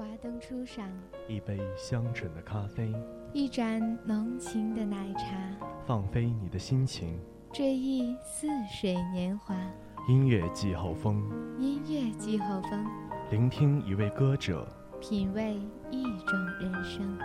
[0.00, 0.88] 华灯初上，
[1.28, 2.90] 一杯香醇的咖啡，
[3.34, 5.36] 一盏浓情的奶茶，
[5.86, 7.20] 放飞你的心情，
[7.52, 9.54] 追忆似水年华。
[10.08, 11.22] 音乐季候风，
[11.58, 12.86] 音乐季候风，
[13.30, 14.66] 聆听一位歌者，
[15.02, 15.60] 品味
[15.90, 17.18] 一种人生。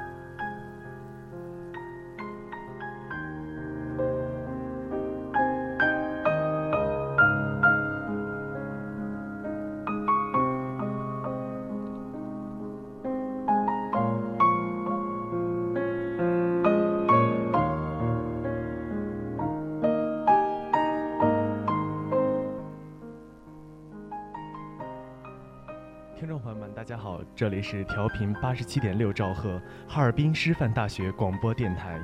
[27.36, 32.02] 这里是调频八十七点六兆赫，哈尔滨师范大学广播电台。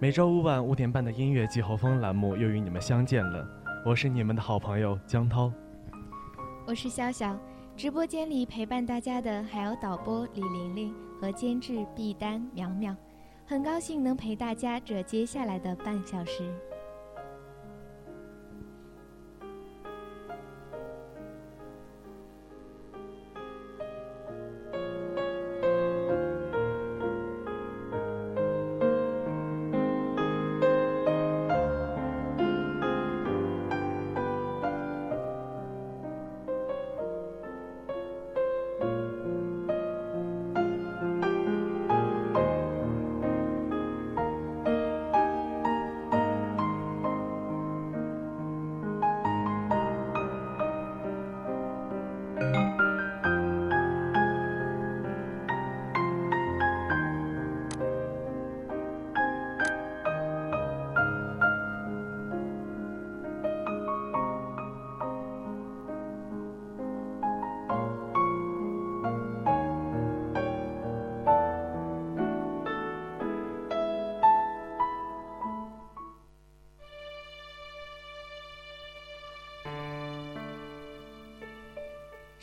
[0.00, 3.46] 每周五晚五点半的音乐季候风栏目又与你们相见了，
[3.86, 5.52] 我是你们的好朋友江涛。
[6.66, 7.36] 我是潇潇，
[7.76, 12.92] 直播间里陪伴大家的还有导播李玲玲和监制毕丹、苗苗，
[13.46, 16.52] 很高兴能陪大家这接下来的半小时。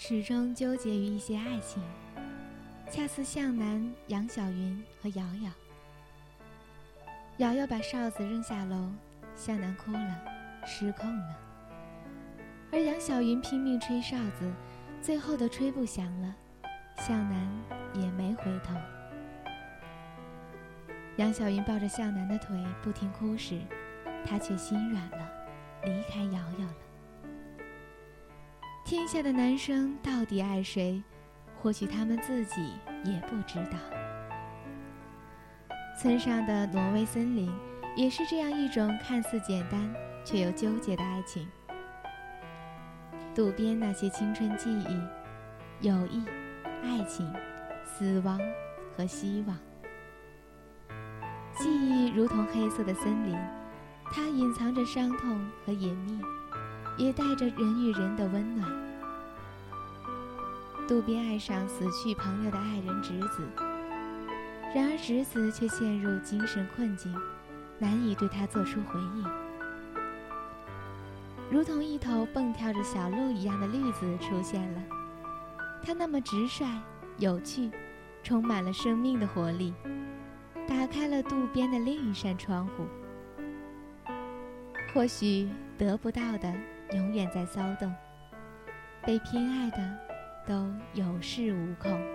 [0.07, 1.81] 始终纠结于一些爱情，
[2.91, 5.51] 恰似向南、杨晓云和瑶瑶。
[7.38, 8.91] 瑶瑶把哨子扔下楼，
[9.35, 10.21] 向南哭了，
[10.63, 11.35] 失控了。
[12.71, 14.53] 而杨晓云拼命吹哨子，
[15.01, 16.35] 最后的吹不响了，
[16.97, 17.49] 向南
[17.95, 18.75] 也没回头。
[21.17, 23.59] 杨晓云抱着向南的腿不停哭时，
[24.23, 25.27] 他却心软了，
[25.83, 26.84] 离开瑶瑶了。
[28.85, 31.01] 天下的男生到底爱谁？
[31.59, 32.62] 或许他们自己
[33.03, 33.79] 也不知道。
[36.00, 37.51] 村上的挪威森林，
[37.96, 39.91] 也是这样一种看似简单
[40.23, 41.47] 却又纠结的爱情。
[43.34, 46.23] 渡边那些青春记忆、友谊、
[46.84, 47.28] 爱情、
[47.84, 48.40] 死亡
[48.96, 49.57] 和希望。
[51.57, 53.35] 记忆如同黑色的森林，
[54.12, 56.22] 它隐藏着伤痛和隐秘。
[56.97, 58.69] 也带着人与人的温暖。
[60.88, 63.41] 渡边爱上死去朋友的爱人直子，
[64.73, 67.11] 然而直子却陷入精神困境，
[67.79, 69.25] 难以对他做出回应。
[71.51, 74.84] 如同一头蹦跳着小鹿一样的绿子出现了，
[75.84, 76.66] 它那么直率、
[77.17, 77.72] 有趣，
[78.23, 79.73] 充满了生命的活力，
[80.67, 82.85] 打开了渡边的另一扇窗户。
[84.94, 86.53] 或许得不到的。
[86.91, 87.94] 永远在骚动，
[89.03, 89.78] 被偏爱的
[90.47, 90.53] 都
[90.94, 92.14] 有恃无恐。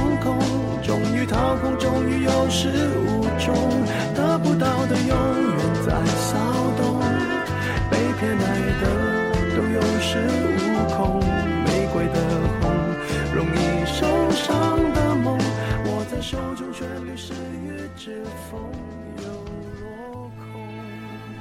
[0.00, 0.38] 悟空
[0.82, 2.68] 终于掏空，终于有始
[2.98, 3.54] 无终，
[4.14, 6.38] 得不到的永远在骚
[6.76, 7.00] 动，
[7.90, 8.48] 被偏爱
[8.80, 8.84] 的
[9.54, 10.18] 都有恃
[10.56, 10.58] 无
[10.94, 11.20] 恐，
[11.64, 12.16] 玫瑰的
[12.60, 12.62] 红，
[13.34, 15.38] 容易受伤的梦，
[15.86, 18.60] 握在手中却流失于指缝。
[19.18, 19.22] 又
[19.84, 20.60] 落空，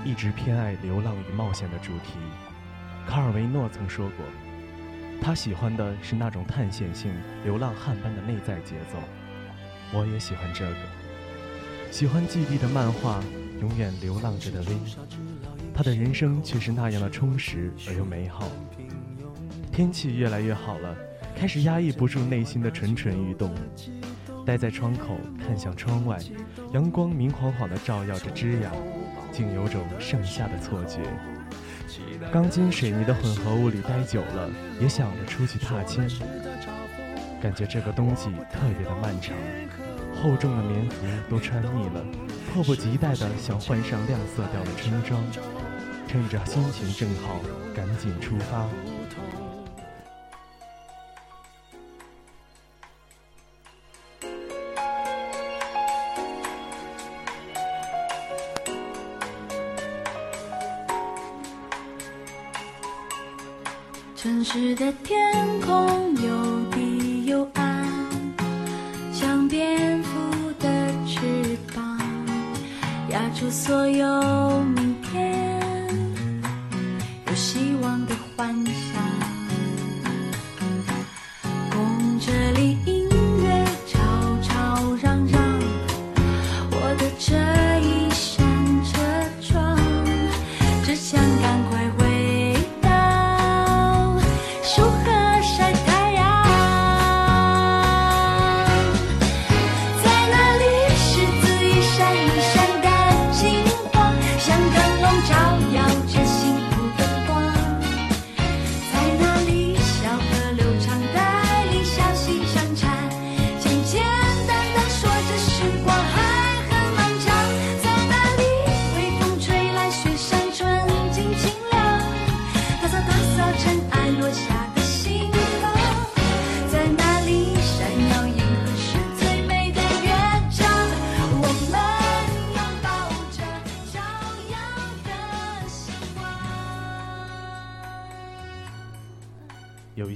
[0.04, 2.20] 一直偏爱流浪与冒险的主题，
[3.08, 4.26] 卡尔维诺曾说过。
[5.22, 7.12] 他喜欢的是那种探险性、
[7.44, 8.98] 流浪汉般的内在节奏。
[9.94, 10.76] 我也喜欢这个，
[11.92, 13.20] 喜欢季地的漫画，
[13.60, 14.68] 永远流浪着的 V，
[15.74, 18.48] 他的人生却是那样的充实而又美好。
[19.72, 20.96] 天气越来越好了，
[21.36, 23.54] 开始压抑不住内心的蠢蠢欲动。
[24.46, 26.18] 待在窗口看向窗外，
[26.74, 28.72] 阳光明晃晃地照耀着枝桠，
[29.32, 31.02] 竟有种盛夏的错觉。
[32.32, 34.50] 钢筋水泥的混合物里待久了，
[34.80, 36.08] 也想着出去踏青。
[37.42, 39.36] 感觉这个冬季特别的漫长，
[40.22, 42.04] 厚重的棉服都穿腻了，
[42.54, 45.24] 迫不及待的想换上亮色调的春装，
[46.08, 47.40] 趁着心情正好，
[47.74, 48.68] 赶紧出发。
[73.40, 74.06] 住所有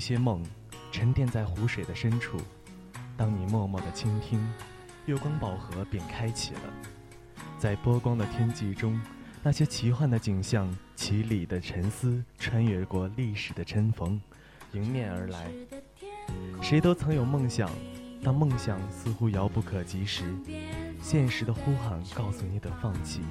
[0.03, 0.43] 些梦，
[0.91, 2.37] 沉淀在湖水的深处。
[3.15, 4.45] 当你默默的倾听，
[5.05, 6.59] 月光宝盒便开启了。
[7.57, 8.99] 在波光的天际中，
[9.41, 14.19] 那些奇幻的景象、奇里的沉思，穿越过历史的尘封，
[14.73, 15.49] 迎面而来。
[16.61, 17.71] 谁都曾有梦想，
[18.21, 20.25] 当梦想似乎遥不可及时，
[21.01, 23.21] 现实的呼喊告诉你得放弃，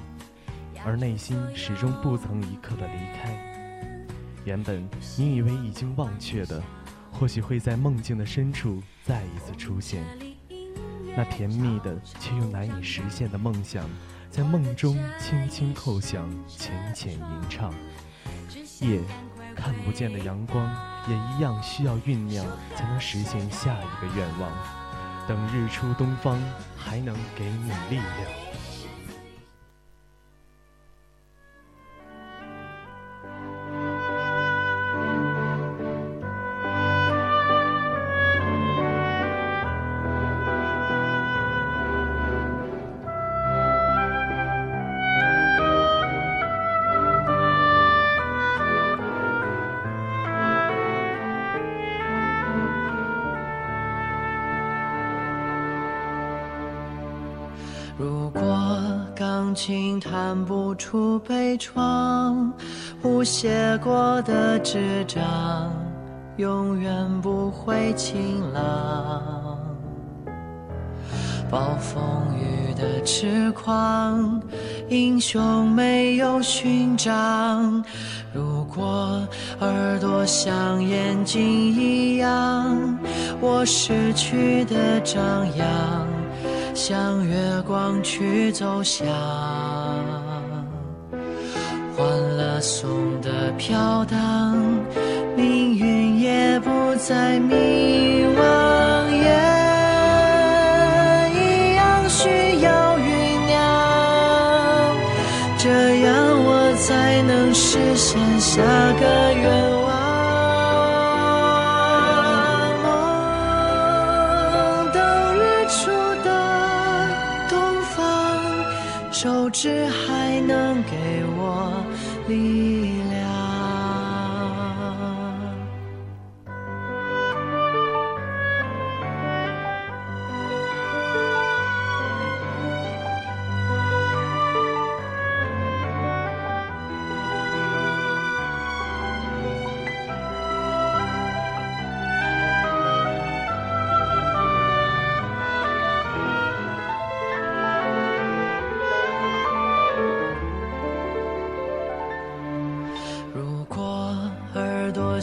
[0.83, 3.52] 而内心始终不曾一刻的离开。
[4.45, 4.87] 原本
[5.17, 6.61] 你以为已经忘却的，
[7.11, 10.03] 或许会在梦境的深处再一次出现。
[11.15, 13.87] 那甜蜜的却又难以实现的梦想，
[14.29, 17.73] 在梦中轻轻叩响，浅浅吟唱。
[18.81, 18.99] 夜，
[19.55, 20.65] 看不见的阳光，
[21.07, 24.51] 也一样需要酝酿，才能实现下一个愿望。
[25.27, 26.37] 等日出东方，
[26.75, 28.03] 还能给你力量。
[61.57, 62.51] 出悲怆，
[63.01, 65.71] 谱写过的纸张
[66.37, 69.59] 永远不会晴朗。
[71.49, 72.01] 暴风
[72.39, 74.41] 雨的痴狂，
[74.89, 77.83] 英雄没有勋章。
[78.33, 79.21] 如果
[79.59, 82.97] 耳朵像眼睛一样，
[83.39, 86.07] 我失去的张扬。
[86.73, 89.05] 向月光去走向，
[91.95, 92.05] 欢
[92.37, 92.89] 乐颂
[93.21, 94.55] 的飘荡，
[95.35, 99.29] 命运也不再迷惘，也
[101.37, 103.61] 一样需要酝酿，
[105.57, 105.69] 这
[106.01, 108.61] 样我才能实现下
[108.99, 109.22] 个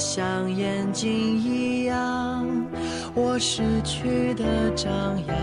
[0.00, 2.42] 像眼睛一样，
[3.14, 4.90] 我失去的张
[5.26, 5.37] 扬，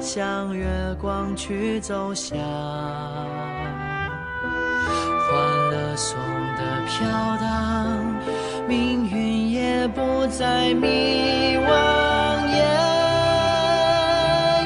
[0.00, 0.66] 向月
[1.00, 2.36] 光去走向。
[5.30, 5.30] 欢
[5.70, 6.18] 乐颂
[6.56, 8.20] 的飘荡，
[8.66, 12.64] 命运也不再迷惘，也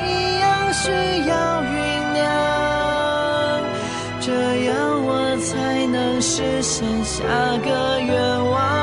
[0.09, 0.91] 一样需
[1.29, 1.75] 要酝
[2.15, 2.25] 酿，
[4.23, 4.33] 这
[4.65, 4.75] 样
[5.05, 7.23] 我才能实现下
[7.63, 8.76] 个愿望。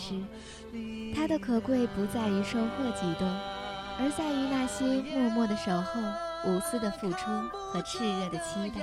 [0.00, 0.24] 总是
[0.72, 3.28] 诗，它的可贵不在于收获几多，
[3.98, 6.00] 而在于那些默默的守候、
[6.46, 8.80] 无私的付出和炽热的期待。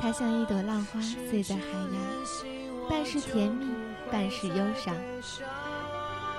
[0.00, 3.66] 它像一朵浪花碎在海洋，半是甜蜜，
[4.10, 4.94] 半是忧伤。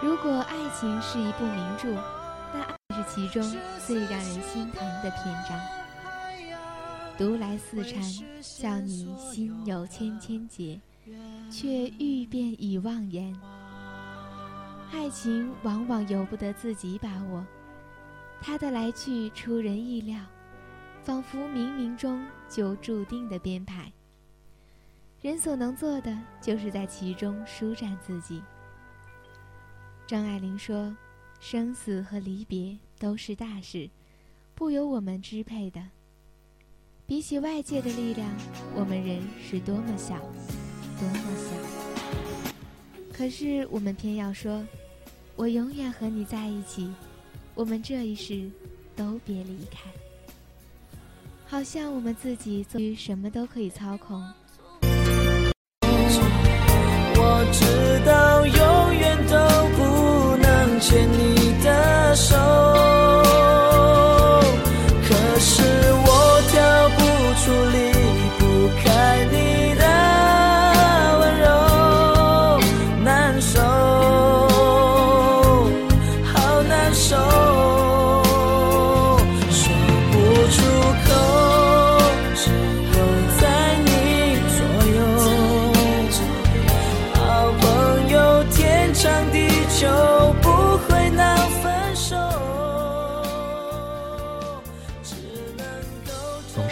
[0.02, 1.90] 如果爱情是一部名著，
[2.54, 3.42] 那爱是其中
[3.86, 5.60] 最让人心疼的篇章。
[7.18, 8.02] 独来似禅，
[8.42, 10.80] 叫你心有千千结。
[11.50, 13.36] 却欲辨已忘言。
[14.92, 17.46] 爱情往往由不得自己把握，
[18.42, 20.20] 它的来去出人意料，
[21.04, 23.92] 仿佛冥冥中就注定的编排。
[25.22, 28.42] 人所能做的，就是在其中舒展自己。
[30.08, 30.96] 张爱玲说
[31.40, 33.90] ：“生死和离别都是大事，
[34.56, 35.82] 不由我们支配的。
[37.06, 38.28] 比起外界的力量，
[38.76, 40.20] 我们人是多么小。”
[41.00, 41.50] 多么小！
[43.18, 44.62] 可是我们偏要说，
[45.36, 46.92] 我永远和你在一起，
[47.56, 48.50] 我们这一世
[48.96, 49.90] 都别离开。
[51.48, 54.24] 好像我们自己做什么都可以操控。
[57.22, 59.36] 我知道永远都
[59.76, 62.36] 不能牵你的手，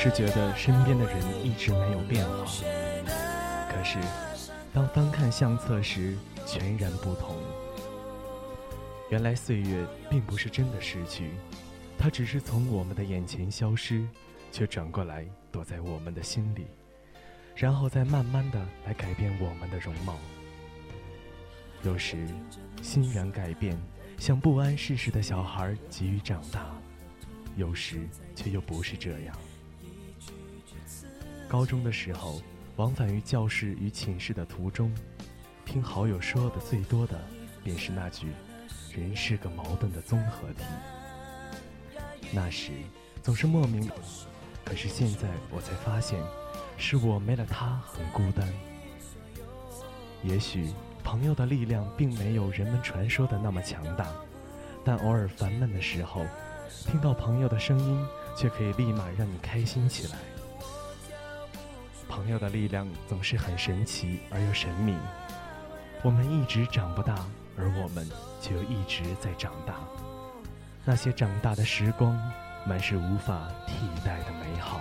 [0.10, 2.46] 是觉得身边的人一直没有变化，
[3.70, 4.00] 可是
[4.74, 7.36] 当翻看相册时，全然不同。
[9.10, 11.32] 原来岁月并不是真的逝去，
[11.98, 14.08] 它只是从我们的眼前消失，
[14.50, 16.68] 却转过来躲在我们的心里，
[17.54, 20.16] 然后再慢慢的来改变我们的容貌。
[21.84, 22.26] 有时，
[22.82, 23.78] 欣然改变，
[24.18, 26.62] 像不谙世事的小孩急于长大；
[27.58, 29.36] 有时却又不是这样。
[31.48, 32.42] 高中的时候，
[32.76, 34.94] 往返于教室与寝室的途中，
[35.66, 37.18] 听好友说的最多的，
[37.64, 38.28] 便是那句
[38.94, 40.64] “人是个矛盾的综合体”。
[42.34, 42.74] 那时，
[43.24, 43.90] 总是莫名，
[44.66, 46.22] 可是现在我才发现，
[46.78, 48.46] 是我没了他很孤单。
[50.24, 54.12] 也许朋友的力量并没有人们传说的那么强大，
[54.84, 56.26] 但偶尔烦闷的时候，
[56.86, 60.18] 听到朋友的声音，却可以立马让你开心起来。
[62.08, 64.96] 朋友的力量总是很神奇而又神秘。
[66.04, 67.16] 我们一直长不大，
[67.58, 68.08] 而我们
[68.42, 69.76] 却又一直在长大。
[70.86, 72.18] 那些长大的时光，
[72.66, 73.74] 满是无法替
[74.06, 74.80] 代的美好。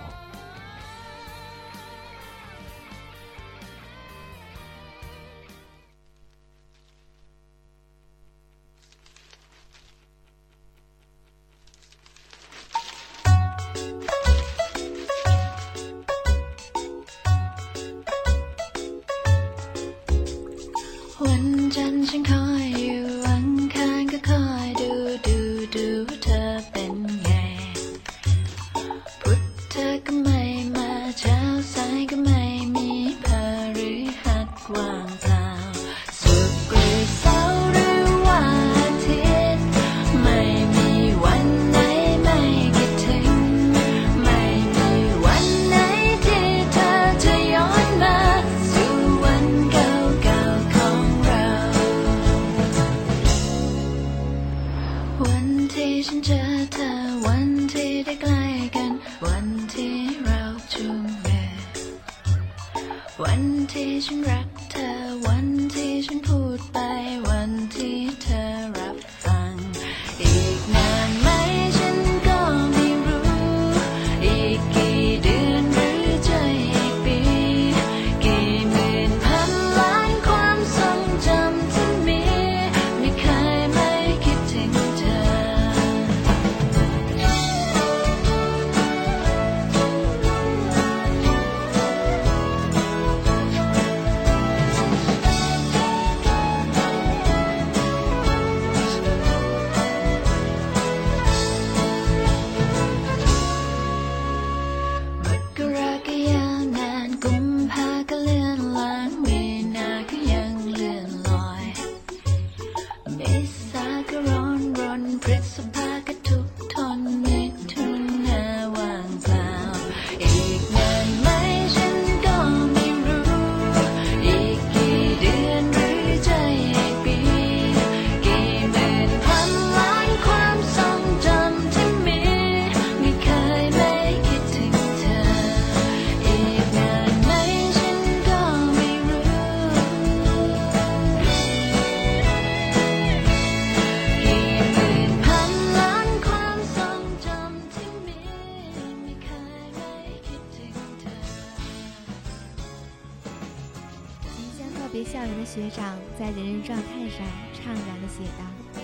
[155.47, 157.25] 学长在人人状态上
[157.55, 158.81] 怅然地写道：“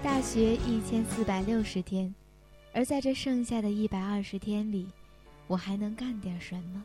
[0.00, 2.14] 大学一千四百六十天，
[2.72, 4.86] 而在这剩下的一百二十天里，
[5.48, 6.84] 我还能干点什么？”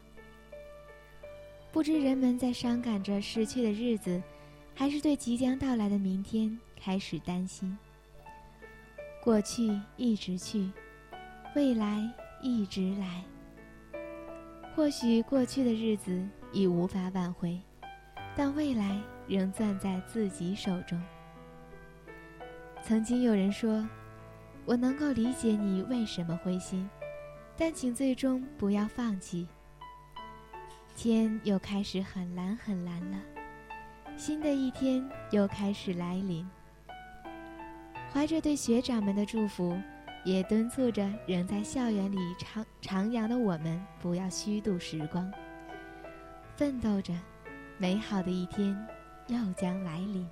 [1.72, 4.20] 不知人们在伤感着逝去的日子，
[4.74, 7.78] 还是对即将到来的明天开始担心。
[9.24, 10.72] 过去一直去，
[11.56, 12.04] 未来
[12.42, 13.24] 一直来。
[14.76, 17.60] 或许过去的日子已无法挽回，
[18.38, 21.02] 但未来仍攥在自己手中。
[22.84, 23.84] 曾经有人说
[24.64, 26.88] ：“我能够理解你为什么灰心，
[27.58, 29.48] 但请最终不要放弃。”
[30.96, 33.18] 天又开始很蓝很蓝了，
[34.16, 36.48] 新的一天又开始来临。
[38.14, 39.76] 怀着对学长们的祝福，
[40.24, 45.32] 也敦促着仍在校园里徜徜徉的我们不要虚度时光，
[46.56, 47.14] 奋斗着，
[47.80, 48.76] 美好的一天
[49.28, 50.28] 又将来临。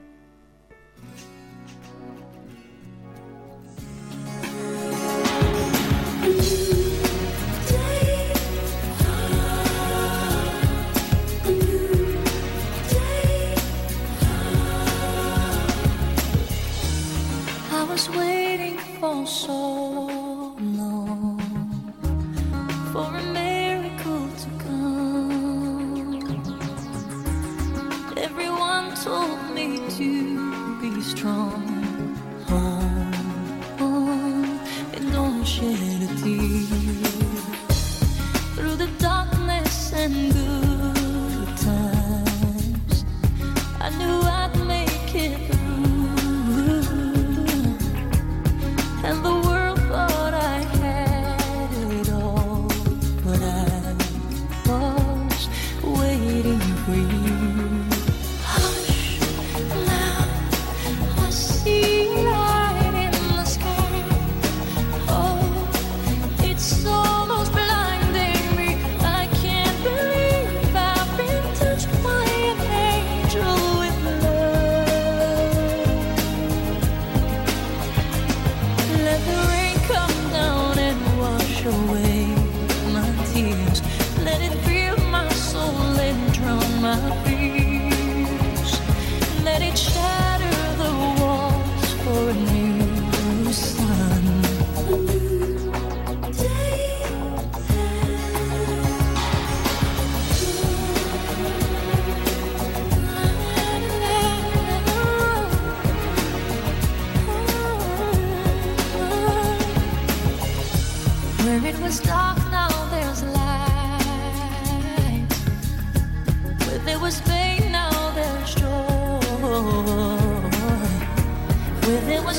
[81.75, 82.04] Away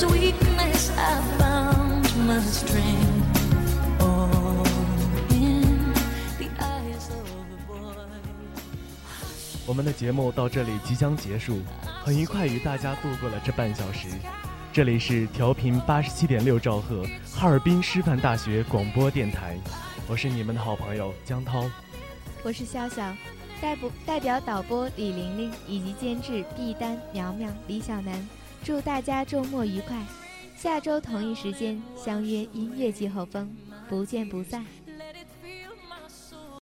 [0.05, 4.01] Weakness, I found my strength.
[4.01, 4.67] All
[5.31, 5.93] in
[6.39, 7.97] the eyes of a boy.
[9.67, 11.61] 我们的节目到这里即将结束，
[12.05, 14.09] 很愉快与大家度过了这半小时。
[14.73, 19.57] 这里是调频八十七点六兆赫，哈尔滨师范大学广播电台，
[20.07, 21.65] 我是你们的好朋友江涛。
[22.43, 23.15] 我是潇潇，
[23.63, 28.29] 代不代表导播李玲玲以及监制毕丹、苗苗、李小楠，
[28.67, 29.97] 祝大家周末愉快，
[30.57, 33.49] 下周同一时间相约音乐季后风，
[33.89, 34.67] 不见不散。